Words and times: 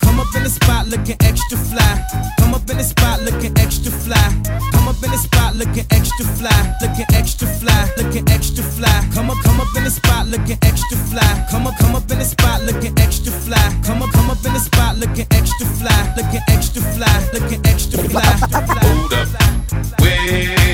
Come 0.00 0.20
up 0.20 0.34
in 0.34 0.42
the 0.42 0.50
spot 0.50 0.86
looking 0.88 1.16
extra 1.20 1.56
fly. 1.56 2.04
Come 2.38 2.54
up 2.54 2.68
in 2.70 2.78
the 2.78 2.84
spot 2.84 3.22
looking 3.22 3.56
extra 3.58 3.90
fly. 3.90 4.24
Come 4.72 4.88
up 4.88 5.02
in 5.02 5.10
the 5.10 5.18
spot 5.18 5.56
looking 5.56 5.86
extra 5.90 6.24
fly. 6.36 6.76
Looking 6.80 7.06
extra 7.14 7.46
fly. 7.46 7.90
Looking 7.96 8.28
extra 8.28 8.62
fly. 8.62 9.08
Come 9.12 9.30
up, 9.30 9.38
come 9.42 9.60
up 9.60 9.74
in 9.76 9.84
the 9.84 9.90
spot 9.90 10.26
looking 10.28 10.58
extra 10.62 10.96
fly. 10.96 11.46
Come 11.50 11.66
up, 11.66 11.76
come 11.78 11.94
up 11.94 12.10
in 12.10 12.18
the 12.18 12.24
spot 12.24 12.62
looking 12.62 12.98
extra 12.98 13.32
fly. 13.32 13.64
Come 13.84 14.02
up, 14.02 14.10
come 14.12 14.30
up 14.30 14.44
in 14.44 14.52
the 14.52 14.60
spot 14.60 14.96
looking 14.98 15.26
extra 15.30 15.66
fly. 15.66 16.14
Looking 16.16 16.42
extra 16.48 16.82
fly. 16.94 17.14
Looking 17.32 17.60
extra 17.66 17.98
fly. 18.08 18.22
Hold 18.84 19.12
up. 19.12 19.28
Wait. 20.00 20.64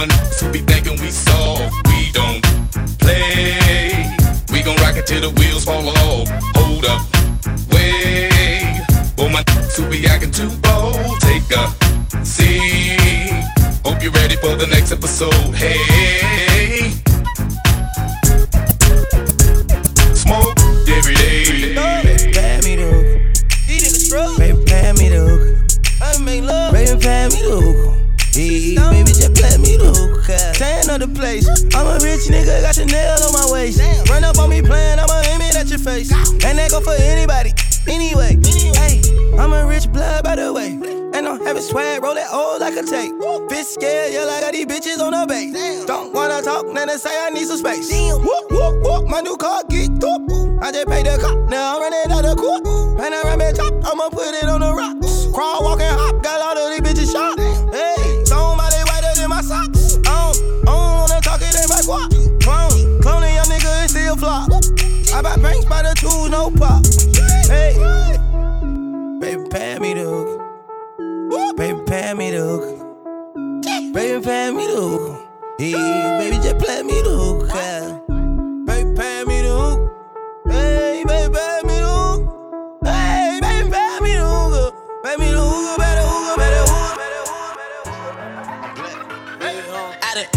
My 0.00 0.06
who 0.40 0.50
be 0.50 0.60
thinking 0.60 0.98
we 0.98 1.10
soft, 1.10 1.74
we 1.88 2.10
don't 2.12 2.42
play. 3.00 4.08
We 4.50 4.62
gon' 4.62 4.76
rock 4.76 4.96
it 4.96 5.06
till 5.06 5.20
the 5.20 5.28
wheels 5.38 5.66
fall 5.66 5.90
off. 5.90 6.26
Hold 6.56 6.86
up. 6.86 7.02
Wait. 7.72 8.82
For 9.16 9.28
my 9.30 9.42
niggas 9.44 9.76
who 9.76 9.88
be 9.90 10.06
acting 10.06 10.30
too 10.30 10.50
bold, 10.62 11.20
take 11.20 11.50
a 11.56 11.68
seat. 12.24 13.30
Hope 13.84 14.02
you're 14.02 14.12
ready 14.12 14.36
for 14.36 14.56
the 14.56 14.66
next 14.70 14.92
episode. 14.92 15.32
Hey. 15.54 16.90
Smoke 20.14 20.58
every 20.88 21.14
day. 21.14 21.44
Pay 22.32 22.60
me 22.64 22.76
the 22.76 22.86
hook. 22.90 24.38
Baby, 24.38 24.64
pay 24.66 24.92
me 24.92 25.08
the 25.08 25.20
hook. 25.20 25.40
Baby, 26.72 26.96
pay 27.00 27.28
me 27.28 27.40
the 27.42 27.60
hook. 27.60 27.96
Hey, 28.32 28.74
baby, 28.76 29.12
just 29.12 29.34
play 29.34 29.56
me 29.58 29.76
the 29.76 29.90
hook. 29.90 30.24
Tan 30.56 30.90
of 30.90 30.98
the 31.00 31.08
place. 31.08 31.46
I'm 31.74 31.86
a 31.86 31.98
rich 32.04 32.28
nigga, 32.28 32.62
got 32.62 32.74
Chanel 32.74 33.22
on 33.24 33.32
my 33.32 33.46
waist. 33.52 33.69
Go 36.70 36.80
for 36.80 36.94
anybody, 37.02 37.52
anyway. 37.88 38.38
Hey, 38.78 39.02
I'm 39.36 39.52
a 39.52 39.66
rich 39.66 39.90
blood, 39.90 40.22
by 40.22 40.36
the 40.36 40.52
way. 40.52 40.68
And 41.12 41.26
I'm 41.26 41.44
having 41.44 41.62
swag, 41.62 42.00
roll 42.00 42.14
that 42.14 42.32
old 42.32 42.60
like 42.60 42.76
a 42.76 42.84
tape. 42.86 43.10
Bitch 43.50 43.64
scared, 43.64 44.12
yeah, 44.12 44.22
like 44.22 44.44
I 44.44 44.52
got 44.52 44.52
these 44.52 44.66
bitches 44.66 45.02
on 45.02 45.10
the 45.10 45.26
base. 45.26 45.84
Don't 45.86 46.14
wanna 46.14 46.40
talk, 46.42 46.72
then 46.72 46.86
they 46.86 46.96
say 46.96 47.10
I 47.10 47.30
need 47.30 47.48
some 47.48 47.58
space. 47.58 47.90
Whoop, 47.90 48.52
whoop, 48.52 48.84
whoop, 48.84 49.08
my 49.08 49.20
new 49.20 49.36
car 49.36 49.64
get 49.68 49.90
up. 50.04 50.22
I 50.62 50.70
just 50.70 50.86
paid 50.86 51.06
the 51.06 51.18
cop, 51.20 51.38
now 51.50 51.74
I'm 51.74 51.82
running 51.82 52.12
out 52.12 52.24
of 52.24 52.36
court. 52.36 52.62
Panoramic 52.96 53.56
top, 53.56 53.74
I'ma 53.84 54.08
put 54.10 54.32
it 54.32 54.44
on 54.44 54.60
the 54.60 54.72
Baby, 72.10 72.18
pay 72.18 72.26
me 72.26 72.30
the 72.32 72.42
hook. 72.42 73.94
Baby, 73.94 74.24
pay 74.24 74.50
me 74.50 74.66
the 74.66 74.72
hook. 74.80 75.28
Hey, 75.58 75.72
baby, 76.18 76.36
just 76.42 76.58
play 76.58 76.82
me 76.82 77.02
the 77.02 77.10
hook. 77.10 77.48
yeah. 77.54 78.00
Baby, 78.66 78.94
pay 78.96 79.24
me 79.24 79.42
the 79.42 79.54
hook. 79.54 79.80
Hey, 80.50 81.04
baby, 81.06 81.32
pay 81.32 81.60
me 81.62 81.78
the 81.78 81.86
hook. 81.86 82.20
Hey, 82.84 83.38
baby, 83.40 83.70
pay 83.70 84.00
me 84.02 84.12
the 84.14 84.24
hook. 84.26 84.74
Pay 85.04 85.16
me 85.18 85.30
the 85.30 85.40
hook, 85.40 85.78
better 85.78 86.02
hook, 86.02 86.36
better 86.36 86.64
hook. 86.66 86.98
I 90.02 90.14
done 90.16 90.30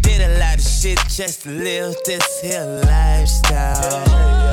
did 0.00 0.20
a 0.22 0.38
lot 0.38 0.56
of 0.56 0.62
shit 0.64 0.98
just 1.08 1.42
to 1.42 1.50
live 1.50 1.96
this 2.06 2.40
here 2.40 2.64
lifestyle. 2.86 4.04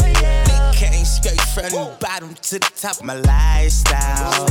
They 0.03 0.59
came 0.73 1.05
straight 1.05 1.39
from 1.39 1.69
the 1.69 1.95
bottom 2.01 2.33
to 2.33 2.59
the 2.59 2.71
top 2.75 2.97
of 2.97 3.05
my 3.05 3.13
lifestyle. 3.13 4.47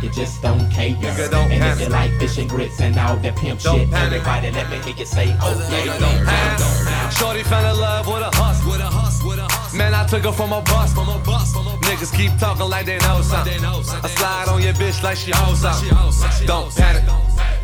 Like 0.00 0.16
you 0.16 0.22
just 0.22 0.42
don't 0.42 0.70
care. 0.70 0.96
and 0.96 1.64
if 1.64 1.80
you 1.80 1.88
like 1.88 2.10
fish 2.18 2.38
and 2.38 2.48
grits 2.48 2.80
and 2.80 2.96
all 2.98 3.16
that 3.16 3.36
pimp 3.36 3.60
shit, 3.60 3.92
everybody 3.92 4.50
let 4.50 4.70
me 4.70 4.78
hear 4.78 4.94
you 4.96 5.04
say, 5.04 5.36
oh 5.40 5.68
yeah, 5.70 5.98
girl. 5.98 7.10
Shorty 7.10 7.42
fell 7.42 7.64
in 7.72 7.80
love 7.80 8.06
with 8.06 8.22
a 8.22 8.30
hus, 8.36 8.64
with 8.64 8.80
a 8.80 8.84
hus, 8.84 9.22
with 9.22 9.38
a 9.38 9.42
hus. 9.42 9.74
Man, 9.74 9.94
I 9.94 10.06
took 10.06 10.24
her 10.24 10.32
from 10.32 10.52
a 10.52 10.62
bus, 10.62 10.94
from 10.94 11.08
a 11.08 11.18
bus, 11.18 11.52
from 11.52 11.66
a 11.66 11.76
bus. 11.76 11.84
Niggas 11.84 12.16
keep 12.16 12.36
talking 12.38 12.68
like 12.68 12.86
they 12.86 12.98
know 12.98 13.20
something. 13.22 13.62
I 13.62 14.08
slide 14.08 14.48
on 14.48 14.62
your 14.62 14.72
bitch 14.74 15.02
like 15.02 15.16
she 15.16 15.32
owns 15.32 15.60
something. 15.60 16.46
Don't 16.46 16.74
panic, 16.74 17.04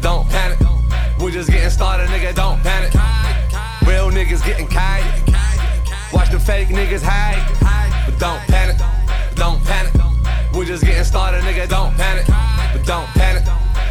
don't 0.01 0.29
panic. 0.29 0.59
We're 1.19 1.31
just 1.31 1.51
getting 1.51 1.71
started, 1.71 2.09
nigga. 2.09 2.35
Don't 2.35 2.61
panic. 2.63 2.93
Real 3.89 4.11
niggas 4.11 4.45
getting 4.45 4.67
kite. 4.67 5.05
Watch 6.13 6.31
the 6.31 6.39
fake 6.39 6.69
niggas 6.69 7.03
hide, 7.03 7.41
but 8.05 8.19
don't 8.19 8.41
panic, 8.49 8.77
don't 9.35 9.63
panic. 9.65 9.96
We're 10.57 10.65
just 10.65 10.85
getting 10.85 11.05
started, 11.05 11.43
nigga. 11.43 11.69
Don't 11.69 11.95
panic, 11.97 12.27
but 12.73 12.83
don't 12.87 13.07
panic, 13.09 13.45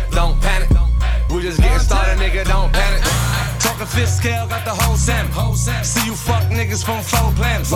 don't 0.10 0.42
panic. 0.42 0.68
We're 1.30 1.42
just 1.42 1.60
getting 1.60 1.78
started, 1.78 2.18
nigga. 2.18 2.44
Don't 2.44 2.74
panic. 2.74 3.04
Talking 3.60 3.86
fifth 3.86 4.10
scale, 4.10 4.48
got 4.48 4.66
the 4.66 4.72
whole 4.72 4.98
Sam. 4.98 5.28
See 5.84 6.04
you 6.08 6.16
fuck 6.16 6.44
niggas 6.50 6.84
from 6.84 7.04
four 7.04 7.32
planets. 7.34 7.70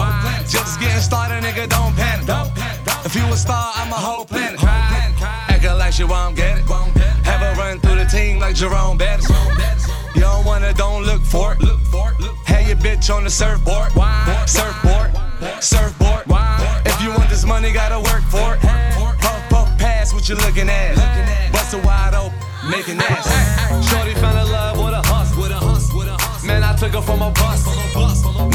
Just 0.52 0.80
getting 0.80 1.02
started, 1.02 1.44
nigga. 1.44 1.70
Don't 1.70 1.96
panic. 1.96 2.26
If 3.06 3.16
you 3.16 3.24
a 3.32 3.38
star, 3.38 3.72
I'm 3.76 3.92
a 3.92 3.96
whole 3.96 4.26
planet. 4.26 4.60
Acting 4.64 5.78
like 5.78 5.94
she 5.94 6.04
won't 6.04 6.36
get 6.36 6.58
it. 6.58 6.66
Have 7.26 7.42
a 7.44 7.60
run 7.60 7.80
through 7.80 7.96
the 7.96 8.06
team 8.06 8.40
like 8.40 8.56
Jerome 8.56 8.98
Bettis. 8.98 9.30
You 10.16 10.22
don't 10.22 10.46
wanna, 10.46 10.74
don't 10.74 11.04
look 11.04 11.22
for 11.22 11.54
it. 11.54 11.62
Have 12.46 12.68
your 12.68 12.78
bitch 12.78 13.14
on 13.14 13.24
the 13.24 13.30
surfboard. 13.30 13.92
Surfboard, 14.50 14.79
Bust 22.98 23.02
it 23.02 23.10
wide 23.10 23.20
open, 23.20 23.32
ass. 23.32 23.90
Shorty 23.90 24.14
fell 24.16 24.38
in 24.38 24.52
love 24.52 24.78
with 24.78 24.94
a 24.94 25.02
hus, 25.08 25.36
with 25.38 25.52
a 25.52 25.56
hus, 25.56 25.94
with 25.94 26.08
a 26.08 26.18
hus. 26.20 26.44
Man, 26.44 26.64
I 26.64 26.76
took 26.76 26.90
took 26.92 27.02
her 27.02 27.02
from 27.02 27.22
a 27.22 27.32
bus. 27.32 27.66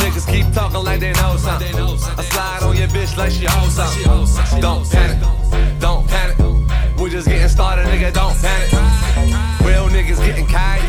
Niggas 0.00 0.26
keep 0.26 0.52
talking 0.52 0.82
like 0.82 1.00
they 1.00 1.12
know 1.12 1.36
something. 1.36 1.74
I 1.74 2.22
slide 2.22 2.62
on 2.62 2.76
your 2.76 2.88
bitch 2.88 3.16
like 3.16 3.30
she 3.30 3.46
owes 3.46 3.74
something. 3.74 4.60
Don't 4.60 4.88
panic, 4.90 5.80
don't 5.80 6.06
panic. 6.08 6.36
We 6.98 7.10
just 7.10 7.28
getting 7.28 7.48
started, 7.48 7.86
nigga, 7.86 8.12
don't 8.12 8.36
panic. 8.40 8.72
Real 9.66 9.88
niggas 9.88 10.24
getting 10.24 10.46
kite. 10.46 10.82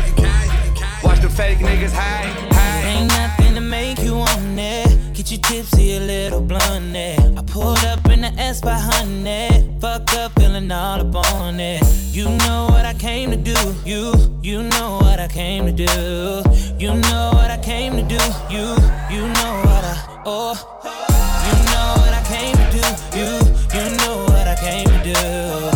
Watch 1.02 1.20
the 1.20 1.28
fake 1.28 1.58
niggas 1.58 1.92
hide. 1.92 2.34
Ain't 2.84 3.45
Get 5.26 5.32
you 5.32 5.38
tipsy, 5.38 5.96
a 5.96 5.98
little 5.98 6.40
blunt. 6.40 6.94
I 6.94 7.42
pulled 7.48 7.84
up 7.86 8.06
in 8.10 8.20
the 8.20 8.32
S 8.38 8.60
by 8.60 8.78
hundred. 8.78 9.80
Fuck 9.80 10.14
up, 10.14 10.30
feeling 10.38 10.70
all 10.70 11.00
up 11.00 11.16
on 11.32 11.58
it. 11.58 11.82
You 12.12 12.26
know 12.26 12.68
what 12.70 12.86
I 12.86 12.94
came 12.94 13.32
to 13.32 13.36
do. 13.36 13.56
You, 13.84 14.14
you 14.40 14.62
know 14.62 14.98
what 15.00 15.18
I 15.18 15.26
came 15.26 15.66
to 15.66 15.72
do. 15.72 15.82
You 16.78 16.94
know 16.94 17.30
what 17.34 17.50
I 17.50 17.58
came 17.60 17.96
to 17.96 18.02
do. 18.02 18.22
You, 18.48 18.76
you 19.10 19.22
know 19.26 19.62
what 19.66 19.82
I, 19.82 20.22
oh. 20.26 20.54
You 21.48 21.54
know 21.72 21.88
what 21.98 22.14
I 22.14 22.22
came 22.28 22.54
to 22.54 22.70
do. 22.70 23.18
You, 23.18 23.26
you 23.74 23.96
know 23.96 24.26
what 24.28 24.46
I 24.46 24.54
came 24.54 24.86
to 24.86 25.72
do. 25.72 25.75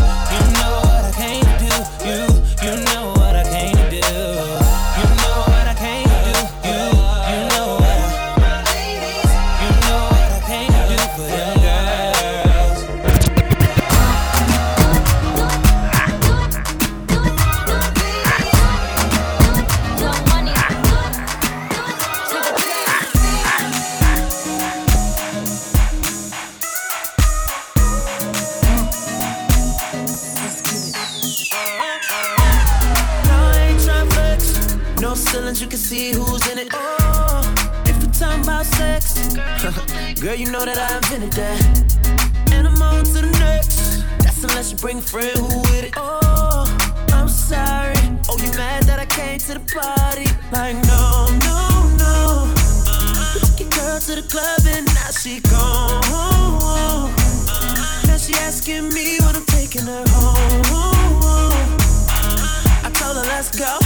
Let's 63.50 63.58
go. 63.58 63.79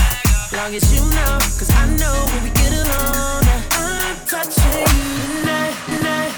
Long 0.57 0.73
as 0.75 0.93
you 0.93 1.01
know, 1.11 1.39
cause 1.57 1.71
I 1.71 1.85
know 1.97 2.13
when 2.31 2.43
we 2.43 2.49
get 2.51 2.73
along, 2.73 3.43
I'm 3.71 4.15
touching 4.27 4.63
you 4.73 5.39
tonight. 5.39 6.31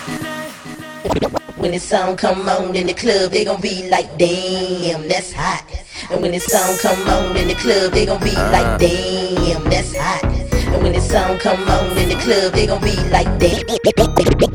When 1.58 1.72
the 1.72 1.80
song 1.80 2.16
come 2.16 2.48
on 2.48 2.76
in 2.76 2.88
the 2.88 2.94
club, 2.94 3.32
they 3.32 3.44
gon' 3.44 3.60
be 3.62 3.90
like, 3.90 4.18
damn, 4.18 5.08
that's 5.08 5.34
hot. 5.34 5.66
And 6.12 6.22
when 6.22 6.32
the 6.32 6.40
song 6.40 6.78
come 6.78 7.08
on 7.10 7.36
in 7.36 7.48
the 7.48 7.56
club, 7.56 7.92
they 7.92 8.06
gon' 8.06 8.24
be 8.24 8.32
like, 8.32 8.66
uh. 8.66 8.78
damn, 8.78 9.64
that's 9.66 9.96
hot. 9.96 10.24
And 10.24 10.84
when 10.84 10.94
the 10.94 11.02
song 11.02 11.40
come 11.40 11.68
on 11.68 11.98
in 11.98 12.10
the 12.10 12.16
club, 12.16 12.54
they 12.54 12.68
gon' 12.68 12.82
be 12.82 12.96
like, 13.10 13.28
damn. 13.40 13.66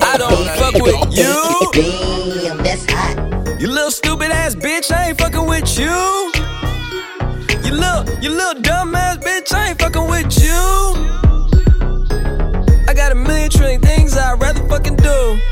I 0.00 0.16
don't 0.16 0.48
fuck 0.56 0.74
with 0.74 1.16
you. 1.16 1.70
Damn, 1.72 2.58
that's 2.58 2.86
hot. 2.88 3.60
You 3.60 3.68
little 3.68 3.90
stupid 3.90 4.30
ass 4.30 4.54
bitch, 4.54 4.92
I 4.92 5.08
ain't 5.08 5.18
fucking 5.18 5.46
with 5.46 5.78
you. 5.78 6.31
You 7.72 7.78
little, 7.78 8.20
you 8.20 8.28
little 8.28 8.60
dumb 8.60 8.94
ass 8.94 9.16
bitch, 9.16 9.50
I 9.54 9.70
ain't 9.70 9.80
fucking 9.80 10.06
with 10.06 10.44
you. 10.44 10.52
I 12.86 12.92
got 12.94 13.12
a 13.12 13.14
million 13.14 13.48
trillion 13.48 13.80
things 13.80 14.14
I'd 14.14 14.38
rather 14.38 14.62
fucking 14.68 14.96
do 14.96 15.51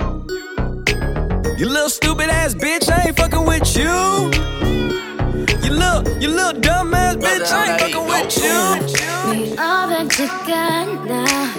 You 1.61 1.69
little 1.69 1.89
stupid 1.89 2.27
ass 2.27 2.55
bitch, 2.55 2.91
I 2.91 3.09
ain't 3.09 3.15
fucking 3.15 3.45
with 3.45 3.77
you. 3.77 3.83
You 5.63 5.71
little, 5.77 6.01
you 6.19 6.29
little 6.29 6.59
dumb 6.59 6.91
ass 6.91 7.17
bitch, 7.17 7.51
I 7.51 7.69
ain't 7.69 7.79
fucking 7.79 8.07
with 8.13 8.35
you. 8.41 8.57
Need 9.31 9.59
all 9.59 9.87
that 9.87 10.09
you 10.17 10.25
got 10.49 11.05
now. 11.05 11.53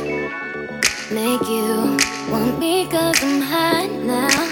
Make 1.14 1.48
you 1.48 1.96
want 2.32 2.58
me 2.58 2.88
cause 2.88 3.22
I'm 3.22 3.42
hot 3.42 3.90
now. 4.02 4.42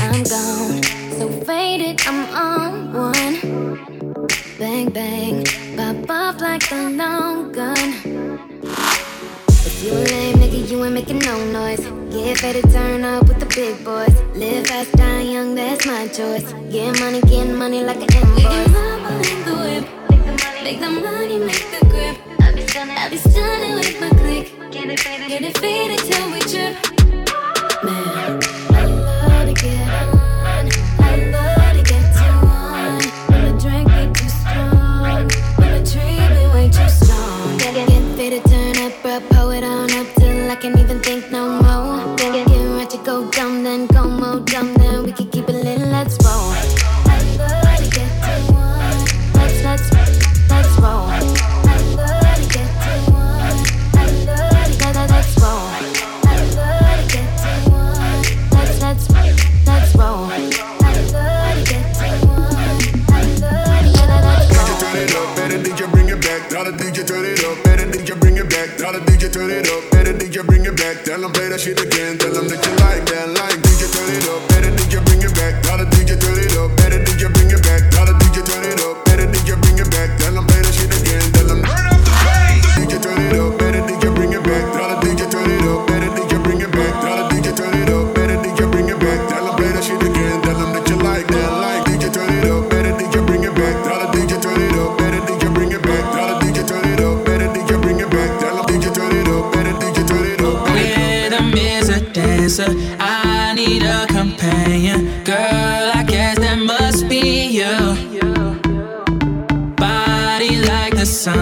I'm 0.00 0.22
gone, 0.22 0.82
so 1.18 1.28
faded, 1.44 2.00
I'm 2.06 2.24
on 2.34 2.94
one. 2.94 4.32
Bang, 4.58 4.88
bang, 4.88 5.44
pop 5.76 6.08
off 6.08 6.40
like 6.40 6.72
a 6.72 6.88
long 6.88 7.52
gun. 7.52 7.92
If 9.66 9.84
you 9.84 9.92
a 9.92 10.00
lame 10.00 10.36
nigga, 10.36 10.70
you 10.70 10.82
ain't 10.82 10.94
making 10.94 11.18
no 11.18 11.44
noise. 11.52 11.93
Get 12.14 12.42
ready 12.44 12.62
to 12.62 12.70
turn 12.70 13.02
up 13.02 13.26
with 13.26 13.40
the 13.40 13.46
big 13.46 13.84
boys. 13.84 14.14
Live 14.36 14.68
fast, 14.68 14.92
die 14.92 15.22
young, 15.22 15.56
that's 15.56 15.84
my 15.84 16.06
choice. 16.06 16.52
Get 16.70 17.00
money, 17.00 17.20
get 17.22 17.48
money 17.48 17.82
like 17.82 17.96
an 17.96 18.02
invoice. 18.04 18.36
We 18.36 18.42
can 18.42 18.72
rumble 18.72 19.18
in 19.32 19.44
the 19.44 19.54
whip. 19.62 19.84
Make 20.62 20.78
the 20.78 20.90
money, 20.90 21.38
make 21.40 21.66
the 21.74 21.84
grip. 21.90 22.16
I 22.38 22.52
be 22.54 22.66
stunning, 22.68 22.96
I 22.96 23.08
be 23.10 23.16
stunning 23.16 23.74
with 23.74 24.00
my 24.00 24.10
click. 24.10 24.46
Get 24.70 24.90
it 24.90 25.00
faded, 25.00 25.28
get 25.28 25.42
it 25.42 25.58
faded 25.58 25.98
till 26.06 26.30
we 26.30 26.38
trip. 26.38 26.76
Man, 27.82 28.63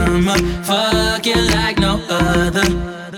summer, 0.06 0.36
fucking 0.64 1.46
like 1.50 1.78
no 1.78 2.00
other. 2.08 2.66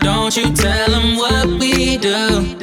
Don't 0.01 0.37
you 0.37 0.53
tell 0.53 0.91
them 0.91 1.17
what 1.17 1.47
we 1.61 1.97
do. 1.97 2.55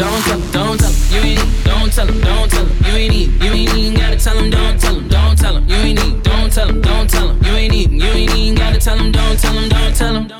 Don't 0.00 0.22
tell 0.26 0.38
them, 0.38 0.50
don't 0.52 0.78
tell 0.78 0.90
them, 0.90 0.94
you 1.10 1.20
ain't 1.20 1.44
need. 1.44 1.64
Don't 1.64 1.92
tell 1.92 2.06
them, 2.06 2.20
don't 2.20 2.50
tell 2.50 2.64
them, 2.64 2.84
you 2.84 2.92
ain't 2.92 3.14
need. 3.14 3.42
You 3.42 3.50
ain't 3.52 3.74
even 3.74 3.94
gotta 3.94 4.16
tell 4.16 4.34
them, 4.36 4.50
don't 4.50 4.80
tell 4.80 4.94
them, 4.94 5.08
don't 5.08 5.38
tell 5.38 5.54
them, 5.54 5.68
you 5.68 5.76
ain't 5.76 6.04
need. 6.04 6.22
Don't 6.22 6.52
tell 6.52 6.66
them, 6.66 6.80
don't 6.80 7.10
tell 7.10 7.28
them, 7.28 7.42
you 7.44 7.52
ain't 7.52 7.72
need. 7.72 7.90
You 7.90 8.04
ain't 8.04 8.36
even 8.36 8.54
gotta 8.54 8.78
tell 8.78 8.96
them, 8.96 9.12
don't 9.12 9.38
tell 9.38 9.54
them, 9.54 9.68
don't 9.68 9.96
tell 9.96 10.14
them. 10.14 10.39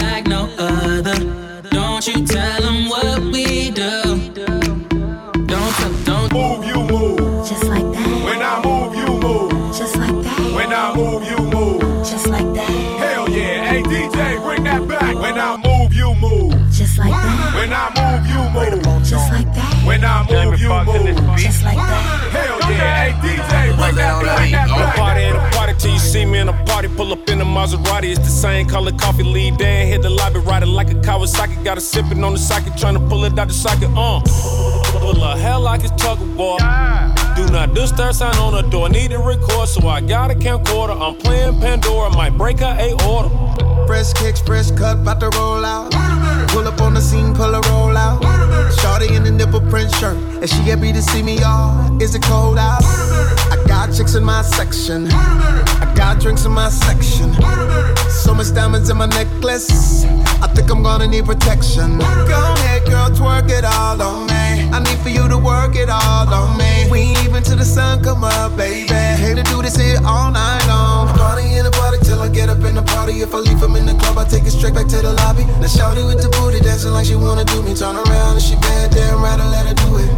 Like 0.00 0.26
no 0.26 0.48
other. 0.58 1.18
Don't 1.70 2.06
you 2.06 2.26
tell 2.26 2.60
them 2.60 2.88
what 2.88 3.20
we 3.20 3.70
do. 3.70 4.02
Don't 5.46 6.04
don't 6.04 6.32
move, 6.32 6.64
you 6.64 6.78
move. 6.84 7.18
Just 7.48 7.64
like 7.64 7.82
that. 7.82 8.24
When 8.24 8.40
I 8.42 8.62
move, 8.64 8.94
you 8.94 9.06
move. 9.20 9.76
Just 9.76 9.96
like 9.96 10.18
that. 10.24 10.54
When 10.54 10.72
I 10.72 10.94
move, 10.94 11.22
you 11.24 11.38
move. 11.38 11.80
Just 12.04 12.26
like 12.28 12.54
that. 12.54 12.70
Hell 13.02 13.28
yeah, 13.28 13.70
hey 13.70 13.82
DJ, 13.82 14.42
bring 14.42 14.64
that 14.64 14.86
back. 14.88 15.14
When 15.16 15.38
I 15.38 15.56
move, 15.56 15.92
you 15.94 16.14
move. 16.16 16.54
Just 16.70 16.98
like 16.98 17.10
that. 17.10 17.54
When 17.54 17.72
I 17.72 17.86
move, 17.98 18.26
you 18.32 18.42
move. 18.54 19.04
Just 19.04 19.32
like 19.32 19.54
that. 19.54 19.86
When 19.86 20.04
I 20.04 20.26
move, 20.30 20.60
you 20.60 20.68
move. 20.68 21.38
Just 21.38 21.62
like 21.62 21.76
that. 21.76 22.30
Hell 22.32 22.58
yeah, 22.70 23.10
hey 23.10 23.12
DJ, 23.20 23.76
bring 23.76 23.96
that 23.96 24.22
back. 24.24 24.38
Bring 24.38 24.52
that 24.52 24.70
I'm 24.70 24.80
a 24.80 25.40
back. 25.40 25.51
See 26.22 26.30
me 26.30 26.38
in 26.38 26.48
a 26.48 26.64
party. 26.64 26.88
Pull 26.88 27.12
up 27.12 27.28
in 27.28 27.40
a 27.40 27.44
Maserati. 27.44 28.10
It's 28.10 28.20
the 28.20 28.26
same 28.26 28.66
color 28.68 28.92
coffee. 28.92 29.22
Lead 29.22 29.58
Dan 29.58 29.86
hit 29.86 30.02
the 30.02 30.10
lobby. 30.10 30.40
Ride 30.40 30.62
it 30.62 30.66
like 30.66 30.90
a 30.90 30.94
Kawasaki. 30.94 31.64
Got 31.64 31.78
a 31.78 31.80
sippin' 31.80 32.24
on 32.24 32.32
the 32.32 32.38
socket. 32.38 32.76
To 32.76 33.00
pull 33.08 33.24
it 33.24 33.38
out 33.38 33.48
the 33.48 33.54
socket. 33.54 33.90
Uh. 33.96 34.20
Pull 35.00 35.22
a 35.22 35.36
hell 35.36 35.60
like 35.60 35.82
it's 35.84 35.92
tug 36.02 36.20
of 36.20 36.36
war. 36.36 36.58
Do 36.58 37.21
not 37.52 37.74
disturb 37.74 38.14
sign 38.14 38.34
on 38.36 38.54
the 38.54 38.62
door. 38.70 38.88
Need 38.88 39.10
to 39.10 39.18
record, 39.18 39.68
so 39.68 39.86
I 39.86 40.00
got 40.00 40.30
a 40.30 40.34
camcorder. 40.34 40.98
I'm 41.00 41.16
playing 41.16 41.60
Pandora. 41.60 42.10
Might 42.10 42.36
break 42.36 42.58
her 42.60 42.76
a 42.78 42.92
order. 43.06 43.28
Fresh 43.86 44.14
kicks, 44.14 44.40
fresh 44.40 44.70
cut, 44.70 44.98
about 44.98 45.20
to 45.20 45.28
roll 45.38 45.64
out. 45.64 45.92
Pull 46.48 46.66
up 46.66 46.80
on 46.80 46.94
the 46.94 47.00
scene, 47.00 47.34
pull 47.34 47.54
a 47.54 47.60
roll 47.70 47.96
out. 47.96 48.22
Shorty 48.80 49.14
in 49.14 49.24
the 49.24 49.30
nipple 49.30 49.60
print 49.60 49.92
shirt. 49.96 50.16
And 50.16 50.48
she 50.48 50.62
happy 50.62 50.92
to 50.92 51.02
see 51.02 51.22
me, 51.22 51.38
y'all. 51.38 52.00
Is 52.00 52.14
it 52.14 52.22
cold 52.22 52.58
out? 52.58 52.82
I 52.84 53.62
got 53.66 53.94
chicks 53.94 54.14
in 54.14 54.24
my 54.24 54.42
section. 54.42 55.08
I 55.12 55.92
got 55.94 56.20
drinks 56.20 56.44
in 56.44 56.52
my 56.52 56.70
section. 56.70 57.34
So 58.08 58.34
much 58.34 58.54
diamonds 58.54 58.88
in 58.88 58.96
my 58.96 59.06
necklace. 59.06 60.04
I 60.42 60.48
think 60.54 60.70
I'm 60.70 60.82
gonna 60.82 61.06
need 61.06 61.26
protection. 61.26 61.98
Go 61.98 62.04
ahead, 62.04 62.86
girl, 62.86 63.10
twerk 63.10 63.50
it 63.50 63.64
all 63.64 64.00
on 64.00 64.26
me. 64.26 64.41
I 64.72 64.80
need 64.80 64.98
for 65.04 65.10
you 65.10 65.28
to 65.28 65.36
work 65.36 65.76
it 65.76 65.90
all 65.90 66.26
on 66.32 66.56
me. 66.56 66.88
We 66.90 66.98
ain't 67.12 67.24
even 67.24 67.42
till 67.42 67.56
the 67.56 67.64
sun 67.64 68.02
come 68.02 68.24
up, 68.24 68.56
baby. 68.56 68.88
Hate 68.92 69.36
to 69.36 69.42
do 69.44 69.60
this 69.60 69.76
here 69.76 70.00
all 70.04 70.30
night 70.32 70.64
long. 70.66 71.08
Party 71.16 71.44
in 71.56 71.64
the 71.64 71.70
party 71.70 71.98
till 72.02 72.20
I 72.20 72.28
get 72.28 72.48
up 72.48 72.64
in 72.64 72.74
the 72.74 72.82
party. 72.82 73.20
If 73.20 73.34
I 73.34 73.38
leave 73.38 73.60
from 73.60 73.76
in 73.76 73.84
the 73.84 73.94
club, 73.94 74.16
I 74.16 74.24
take 74.24 74.44
it 74.44 74.50
straight 74.52 74.74
back 74.74 74.88
to 74.88 75.02
the 75.02 75.12
lobby. 75.12 75.44
Now 75.60 75.68
shawty 75.68 76.06
with 76.06 76.22
the 76.22 76.28
booty 76.40 76.60
dancing 76.60 76.92
like 76.92 77.06
she 77.06 77.16
wanna 77.16 77.44
do 77.44 77.62
me. 77.62 77.74
Turn 77.74 77.96
around 77.96 78.40
and 78.40 78.42
she 78.42 78.56
bad, 78.56 78.90
damn 78.90 79.20
right, 79.20 79.38
I 79.38 79.46
let 79.52 79.66
her 79.68 79.76
do 79.76 79.98
it. 80.00 80.08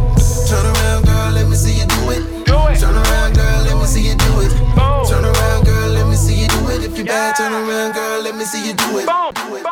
Turn 0.47 0.65
around, 0.65 1.03
girl, 1.05 1.31
let 1.35 1.47
me 1.49 1.55
see 1.55 1.75
you 1.75 1.87
do 1.87 2.11
it. 2.15 2.23
Turn 2.79 2.95
around, 2.95 3.35
girl, 3.35 3.59
let 3.67 3.75
me 3.75 3.85
see 3.85 4.07
you 4.07 4.15
do 4.15 4.39
it. 4.39 4.51
Turn 5.11 5.25
around, 5.25 5.65
girl, 5.65 5.89
let 5.91 6.07
me 6.07 6.15
see 6.15 6.41
you 6.41 6.47
do 6.47 6.69
it. 6.71 6.83
If 6.83 6.97
you 6.97 7.03
bad, 7.03 7.35
turn 7.35 7.51
around, 7.51 7.93
girl, 7.93 8.21
let 8.23 8.35
me 8.35 8.45
see 8.45 8.67
you 8.67 8.73
do 8.73 8.99
it. 8.99 9.05
Do 9.05 9.55
it. 9.55 9.63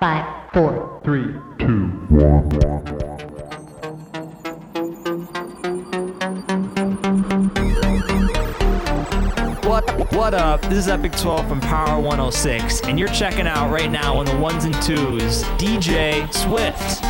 Five, 0.00 0.24
four, 0.54 1.00
Three, 1.02 1.34
What 9.68 10.14
what 10.14 10.32
up? 10.32 10.62
This 10.62 10.78
is 10.78 10.88
Epic 10.88 11.12
12 11.12 11.46
from 11.46 11.60
Power 11.60 12.00
106, 12.00 12.80
and 12.84 12.98
you're 12.98 13.06
checking 13.08 13.46
out 13.46 13.70
right 13.70 13.90
now 13.90 14.16
on 14.16 14.24
the 14.24 14.34
ones 14.38 14.64
and 14.64 14.72
twos, 14.82 15.42
DJ 15.58 16.26
Swift. 16.32 17.04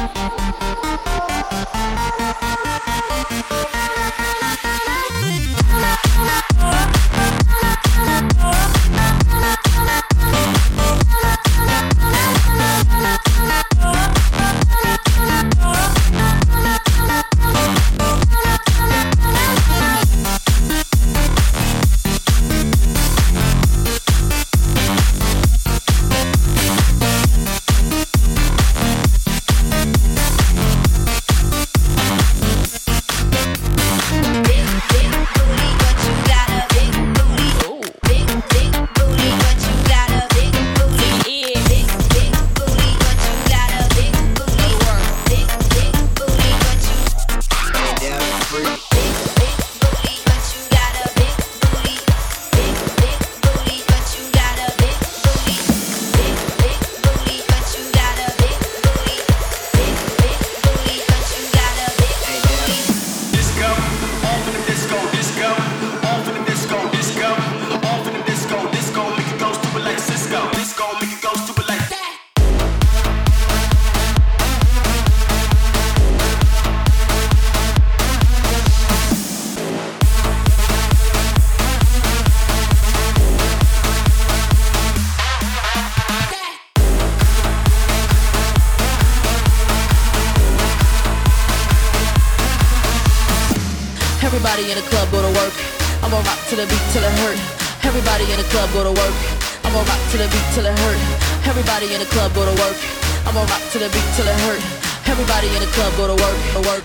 Everybody 101.89 102.05
in 102.05 102.09
the 102.09 102.15
club 102.15 102.35
go 102.35 102.45
to 102.45 102.61
work. 102.61 102.77
I'ma 103.25 103.41
rock 103.49 103.65
to 103.73 103.79
the 103.79 103.89
beat 103.89 104.09
till 104.13 104.29
it 104.29 104.37
hurt. 104.45 104.61
Everybody 105.09 105.49
in 105.57 105.61
the 105.65 105.73
club 105.73 105.89
go 105.97 106.05
to 106.05 106.17
work, 106.21 106.37
to 106.53 106.61
work, 106.69 106.85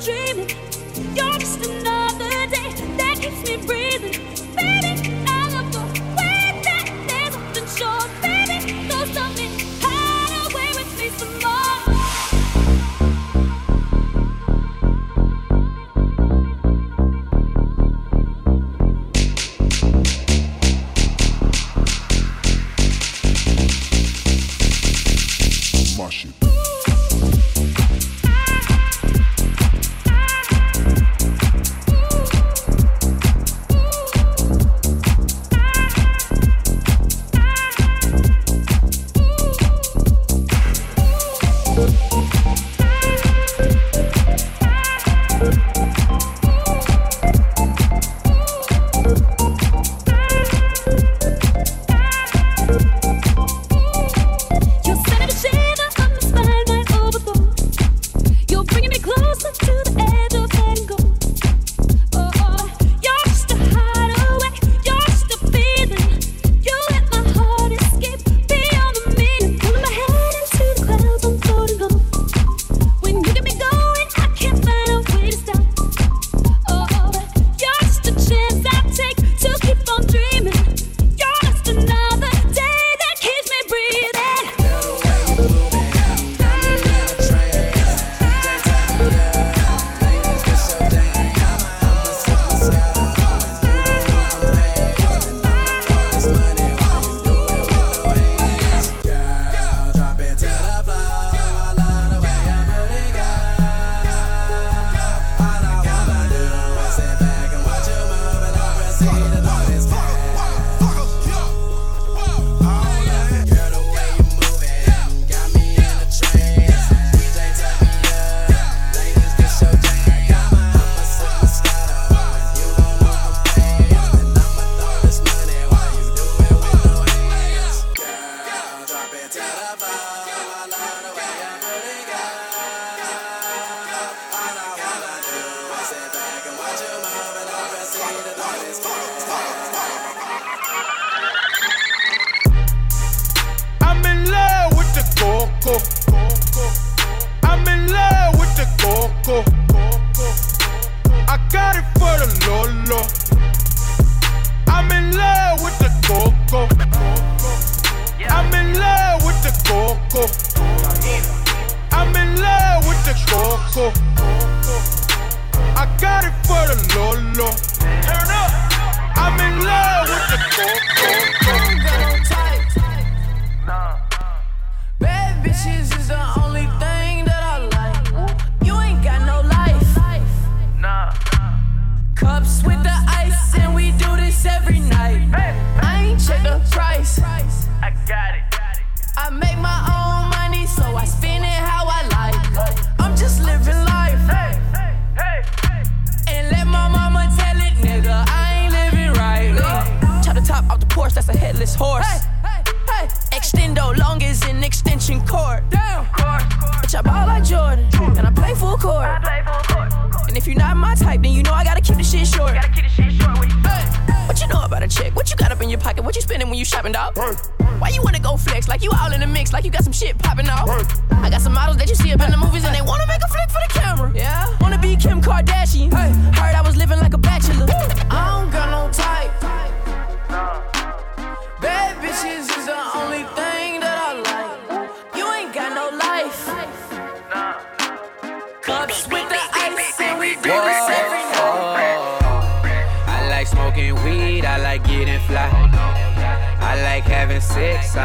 dreaming. 0.00 0.50
You're 1.14 1.38
just 1.38 1.64
another 1.66 2.28
day 2.48 2.70
that 2.98 3.18
keeps 3.20 3.48
me 3.48 3.56
breathing. 3.56 3.75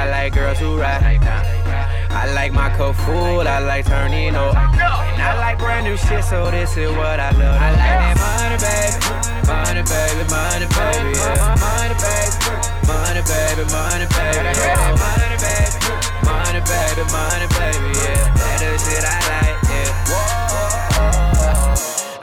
I 0.02 0.10
like 0.10 0.34
girls 0.34 0.58
who 0.58 0.80
ride. 0.80 1.22
I 2.10 2.34
like 2.34 2.52
my 2.54 2.72
cup 2.76 2.96
full, 2.96 3.48
I 3.48 3.60
like 3.60 3.86
turning 3.86 4.34
up. 4.34 4.56
And 4.58 5.22
I 5.22 5.38
like 5.38 5.60
brand 5.60 5.86
new 5.86 5.96
shit, 5.96 6.24
so 6.24 6.50
this 6.50 6.76
is 6.76 6.90
what 6.90 7.20
I 7.20 7.30
love. 7.38 7.62
I 7.62 7.70
like 7.78 8.00
that 8.02 8.18
money, 8.18 8.58
baby, 8.58 8.98
money, 9.46 9.86
baby, 9.86 10.26
money, 10.26 10.66
baby. 10.74 11.14
Money, 11.62 11.94
baby, 12.02 12.34
money, 12.90 13.22
baby, 13.30 13.64
money, 13.70 14.08
baby, 14.10 14.58
yeah. 14.58 14.90
Money, 14.98 15.38
baby, 15.38 15.78
money, 16.26 16.62
baby, 16.66 17.04
money, 17.14 17.48
baby, 17.54 17.90
yeah. 18.02 18.26
That 18.42 18.58
the 18.58 18.74
shit 18.82 19.06
I 19.06 19.22
like. 19.30 19.71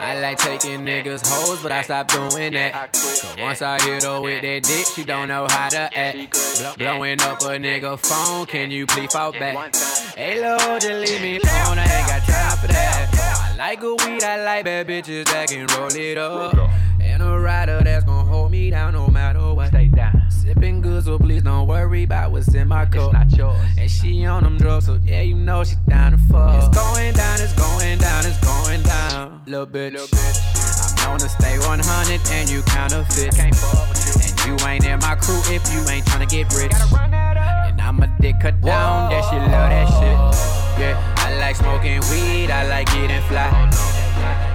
I 0.09 0.19
like 0.21 0.39
taking 0.39 0.83
niggas 0.83 1.21
hoes, 1.23 1.61
but 1.61 1.71
I 1.71 1.83
stop 1.83 2.07
doing 2.07 2.53
that. 2.53 2.93
Cause 2.93 3.35
once 3.37 3.61
I 3.61 3.79
hit 3.79 4.03
her 4.03 4.19
with 4.19 4.41
that 4.41 4.63
dick, 4.63 4.87
she 4.87 5.03
don't 5.03 5.27
know 5.27 5.45
how 5.47 5.69
to 5.69 5.87
act. 5.95 6.79
Blowing 6.79 7.21
up 7.21 7.39
a 7.41 7.59
nigga 7.59 7.99
phone, 7.99 8.47
can 8.47 8.71
you 8.71 8.87
please 8.87 9.13
fall 9.13 9.31
back? 9.31 9.75
Hey 10.15 10.41
Lord, 10.41 10.81
just 10.81 11.11
leave 11.11 11.21
me 11.21 11.35
alone, 11.37 11.77
I 11.77 11.83
ain't 11.83 12.07
got 12.07 12.23
time 12.23 12.57
for 12.57 12.67
that. 12.69 13.51
I 13.51 13.55
like 13.55 13.83
a 13.83 13.91
weed, 13.91 14.23
I 14.23 14.43
like 14.43 14.65
bad 14.65 14.87
bitches 14.87 15.25
that 15.25 15.47
can 15.47 15.67
roll 15.77 15.95
it 15.95 16.17
up. 16.17 16.57
And 16.99 17.21
a 17.21 17.39
rider 17.39 17.79
that's 17.83 18.03
gonna 18.03 18.27
hold 18.27 18.49
me 18.49 18.71
down 18.71 18.93
no 18.93 19.09
matter 19.09 19.53
what. 19.53 19.67
Stay 19.67 19.89
down. 19.89 20.23
Sipping 20.31 20.81
good, 20.81 21.03
so 21.03 21.19
please 21.19 21.43
don't 21.43 21.67
worry 21.67 22.05
about 22.05 22.31
what's 22.31 22.51
in 22.55 22.67
my 22.67 22.87
cup. 22.87 23.13
It's 23.13 23.13
not 23.13 23.37
yours. 23.37 23.61
And 23.77 23.91
she 23.91 24.25
on 24.25 24.41
them 24.41 24.57
drugs, 24.57 24.87
so 24.87 24.99
yeah, 25.03 25.21
you 25.21 25.35
know 25.35 25.63
she 25.63 25.75
down 25.87 26.13
to 26.13 26.17
fuck. 26.17 26.63
It's 26.63 26.75
going 26.75 27.13
down, 27.13 27.39
it's 27.39 27.53
going 27.53 27.99
down, 27.99 28.25
it's 28.25 28.43
going 28.43 28.81
down 28.81 29.38
to 29.49 29.65
little 29.65 29.67
bitch. 29.67 31.01
I'm 31.01 31.11
known 31.11 31.19
to 31.19 31.29
stay 31.29 31.57
100 31.59 32.21
and 32.31 32.49
you 32.49 32.61
counterfeit. 32.63 33.35
Can't 33.35 33.55
And 33.55 34.33
you 34.45 34.67
ain't 34.67 34.85
in 34.85 34.99
my 34.99 35.15
crew 35.15 35.39
if 35.47 35.63
you 35.73 35.79
ain't 35.89 36.05
tryna 36.05 36.29
get 36.29 36.53
rich. 36.53 36.71
And 36.71 37.81
I'm 37.81 37.99
a 38.01 38.07
dick 38.21 38.35
cut 38.41 38.59
down, 38.61 39.09
that 39.09 39.23
she 39.29 39.37
love 39.37 39.69
that 39.69 39.87
shit. 39.87 40.79
Yeah, 40.79 41.15
I 41.17 41.37
like 41.39 41.55
smoking 41.55 42.01
weed, 42.11 42.51
I 42.51 42.67
like 42.67 42.87
getting 42.87 43.21
fly. 43.23 43.49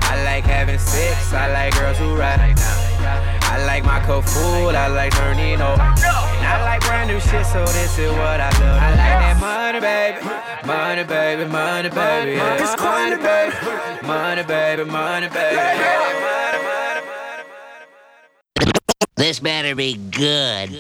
I 0.03 0.25
like 0.25 0.45
having 0.45 0.79
sex, 0.79 1.33
I 1.33 1.53
like 1.53 1.75
girls 1.75 1.99
who 1.99 2.15
ride. 2.15 2.84
I 3.45 3.65
like 3.67 3.85
my 3.85 4.01
cup 4.01 4.25
full, 4.25 4.75
I 4.77 4.89
like 4.89 5.13
turning 5.15 5.61
up. 5.61 5.79
And 5.79 6.47
I 6.47 6.63
like 6.65 6.81
brand 6.83 7.09
new 7.09 7.21
shit, 7.21 7.47
so 7.47 7.65
this 7.67 7.99
is 7.99 8.11
what 8.11 8.41
I 8.41 8.51
love. 8.61 8.83
I 8.83 8.91
like 8.91 9.19
that 9.25 9.37
money, 9.41 9.81
baby. 9.81 10.21
Money, 10.67 11.05
baby, 11.05 11.45
money, 11.51 11.89
baby. 11.91 12.33
Yeah. 12.33 12.77
Money, 12.81 13.17
baby. 13.17 14.07
Money, 14.07 14.43
baby, 14.43 14.85
money, 14.85 15.29
baby. 15.29 15.57
Money, 15.57 16.61
money, 18.57 18.71
This 19.17 19.41
better 19.41 19.75
be 19.75 19.95
good. 19.95 20.79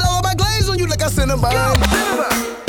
I 0.00 0.06
put 0.06 0.10
all 0.10 0.22
my 0.22 0.34
glaze 0.34 0.68
on 0.68 0.78
you 0.78 0.86
like 0.86 1.02
a 1.02 1.10
cinnamon. 1.10 1.50
Started 1.50 2.59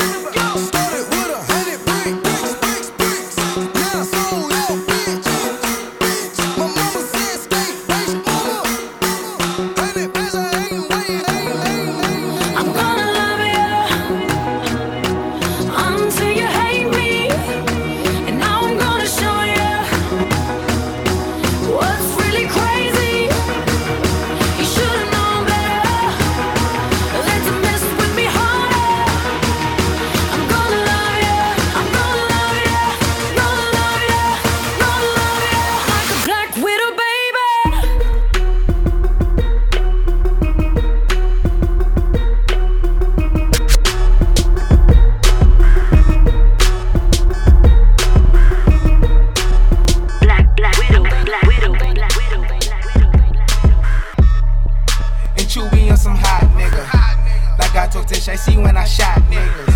see 58.42 58.58
when 58.58 58.76
I 58.76 58.86
shot 58.86 59.22
niggas. 59.30 59.70